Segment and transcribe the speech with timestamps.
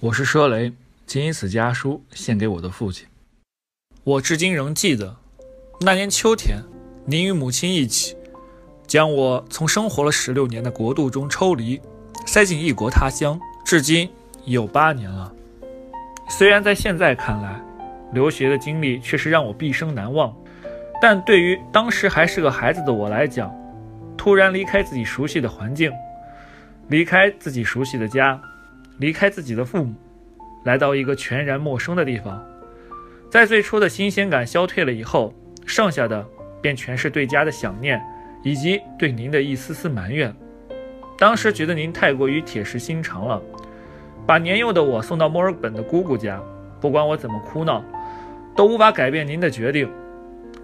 [0.00, 0.72] 我是佘雷，
[1.06, 3.08] 谨以此家书献给我的父亲。
[4.04, 5.16] 我至今仍记得，
[5.80, 6.62] 那年秋天，
[7.04, 8.16] 您与母亲一起，
[8.86, 11.80] 将我从生活了十六年的国度中抽离，
[12.24, 14.08] 塞进异国他乡，至今
[14.44, 15.34] 已有八年了。
[16.30, 17.60] 虽然在现在看来，
[18.12, 20.32] 留学的经历却是让我毕生难忘，
[21.02, 23.52] 但对于当时还是个孩子的我来讲，
[24.16, 25.90] 突然离开自己熟悉的环境，
[26.86, 28.40] 离开自己熟悉的家。
[28.98, 29.94] 离开自己的父母，
[30.64, 32.44] 来到一个全然陌生的地方，
[33.30, 35.32] 在最初的新鲜感消退了以后，
[35.64, 36.26] 剩下的
[36.60, 38.00] 便全是对家的想念，
[38.42, 40.34] 以及对您的一丝丝埋怨。
[41.16, 43.40] 当时觉得您太过于铁石心肠了，
[44.26, 46.40] 把年幼的我送到墨尔本的姑姑家，
[46.80, 47.84] 不管我怎么哭闹，
[48.56, 49.88] 都无法改变您的决定。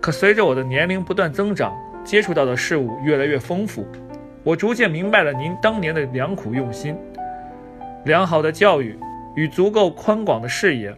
[0.01, 1.73] 可随着我的年龄不断增长，
[2.05, 3.87] 接触到的事物越来越丰富，
[4.43, 6.97] 我逐渐明白了您当年的良苦用心。
[8.05, 8.99] 良好的教育
[9.35, 10.95] 与足够宽广的视野，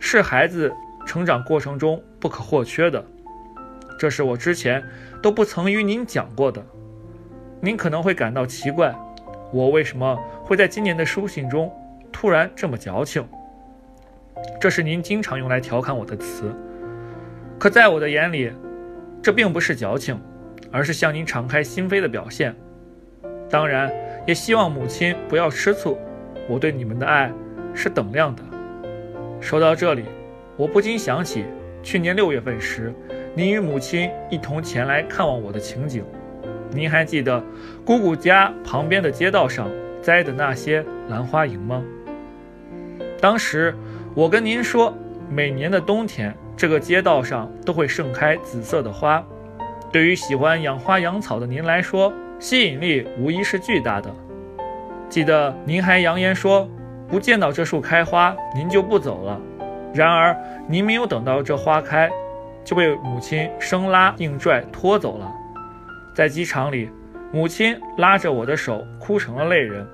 [0.00, 0.72] 是孩子
[1.06, 3.04] 成长过程中不可或缺的。
[3.96, 4.82] 这是我之前
[5.22, 6.60] 都不曾与您讲过的。
[7.60, 8.92] 您可能会感到奇怪，
[9.52, 11.72] 我为什么会在今年的书信中
[12.10, 13.24] 突然这么矫情？
[14.60, 16.52] 这是您经常用来调侃我的词。
[17.60, 18.50] 可在我的眼里，
[19.22, 20.20] 这并不是矫情，
[20.72, 22.56] 而是向您敞开心扉的表现。
[23.48, 23.92] 当然，
[24.26, 25.96] 也希望母亲不要吃醋。
[26.50, 27.32] 我对你们的爱
[27.72, 28.42] 是等量的。
[29.40, 30.02] 说到这里，
[30.56, 31.44] 我不禁想起
[31.80, 32.92] 去年六月份时，
[33.36, 36.04] 您与母亲一同前来看望我的情景。
[36.72, 37.40] 您还记得
[37.84, 39.70] 姑姑家旁边的街道上
[40.02, 41.84] 栽的那些兰花楹吗？
[43.20, 43.72] 当时
[44.12, 44.92] 我跟您说，
[45.30, 49.24] 每年的冬天，这个街道上都会盛开紫色的花。
[49.92, 54.12] 对于喜欢养花养草的您来说，吸引力无疑是巨大的。
[55.10, 56.70] 记得您还扬言说，
[57.08, 59.40] 不见到这树开花，您就不走了。
[59.92, 60.36] 然而，
[60.68, 62.08] 您没有等到这花开，
[62.64, 65.28] 就被母亲生拉硬拽拖走了。
[66.14, 66.88] 在机场里，
[67.32, 69.84] 母亲拉着我的手，哭成了泪人。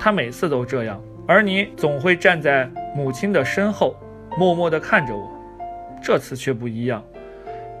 [0.00, 3.94] 她每次都这样，而你总会站在母亲的身后，
[4.36, 5.30] 默默地看着我。
[6.02, 7.00] 这次却不一样，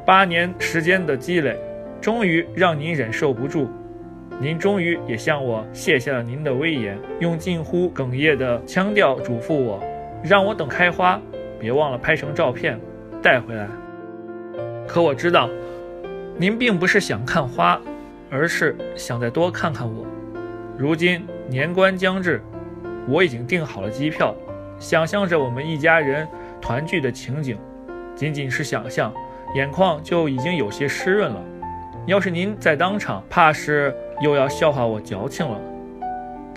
[0.04, 1.58] 八年时间的积累，
[2.00, 3.68] 终于让您忍受不住。
[4.38, 9.82] 您终于也向我卸下了您的威严，用近乎哽咽的腔调嘱咐我，
[10.22, 11.20] 让我等开花，
[11.58, 12.78] 别忘了拍成照片
[13.22, 13.66] 带回来。
[14.86, 15.48] 可我知道，
[16.36, 17.80] 您并不是想看花，
[18.30, 20.06] 而是想再多看看我。
[20.76, 22.42] 如今年关将至，
[23.08, 24.34] 我已经订好了机票，
[24.78, 26.28] 想象着我们一家人
[26.60, 27.56] 团聚的情景，
[28.14, 29.10] 仅仅是想象，
[29.54, 31.42] 眼眶就已经有些湿润了。
[32.04, 35.60] 要是您在当场，怕是又要笑话我矫情了。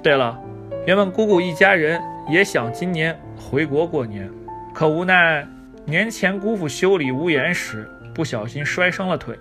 [0.01, 0.39] 对了，
[0.85, 4.29] 原本姑姑一家人也想今年回国过年，
[4.73, 5.47] 可无奈
[5.85, 9.37] 年前姑父修理屋檐时不小心摔伤了腿，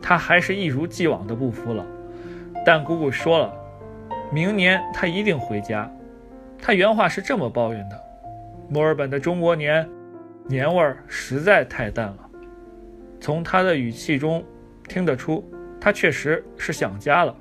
[0.00, 1.84] 他还是一如既往的不服了。
[2.64, 3.52] 但姑姑说了，
[4.30, 5.90] 明年他一定回家。
[6.60, 8.00] 他原话是这么抱怨的：
[8.68, 9.88] 墨尔本的中国年，
[10.46, 12.18] 年味儿实在太淡了。
[13.20, 14.44] 从他的语气中。
[14.88, 15.48] 听得出，
[15.80, 17.34] 他确实是想家了，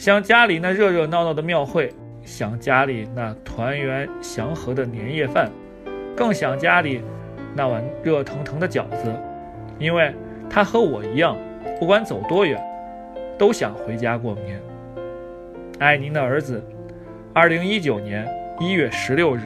[0.00, 1.92] 想家里那热热闹闹的庙会，
[2.24, 5.50] 想家里那团圆祥和的年夜饭，
[6.16, 7.02] 更想家里
[7.54, 9.14] 那碗热腾腾的饺子。
[9.78, 10.10] 因为
[10.48, 11.36] 他和我一样，
[11.78, 12.58] 不管走多远，
[13.36, 14.58] 都想回家过年。
[15.78, 16.64] 爱您的儿子，
[17.34, 18.26] 二零一九年
[18.58, 19.42] 一月十六日。